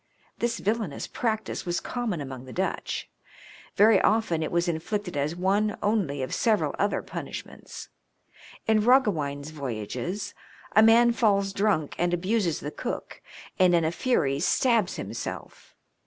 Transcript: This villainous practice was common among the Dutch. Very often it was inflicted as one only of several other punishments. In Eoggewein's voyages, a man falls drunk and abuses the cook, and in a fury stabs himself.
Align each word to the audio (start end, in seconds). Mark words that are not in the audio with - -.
This 0.39 0.57
villainous 0.57 1.05
practice 1.05 1.63
was 1.63 1.79
common 1.79 2.21
among 2.21 2.45
the 2.45 2.51
Dutch. 2.53 3.07
Very 3.75 4.01
often 4.01 4.41
it 4.41 4.51
was 4.51 4.67
inflicted 4.67 5.15
as 5.15 5.35
one 5.35 5.77
only 5.83 6.23
of 6.23 6.33
several 6.33 6.73
other 6.79 7.03
punishments. 7.03 7.89
In 8.65 8.81
Eoggewein's 8.81 9.51
voyages, 9.51 10.33
a 10.75 10.81
man 10.81 11.11
falls 11.11 11.53
drunk 11.53 11.93
and 11.99 12.15
abuses 12.15 12.61
the 12.61 12.71
cook, 12.71 13.21
and 13.59 13.75
in 13.75 13.85
a 13.85 13.91
fury 13.91 14.39
stabs 14.39 14.95
himself. 14.95 15.75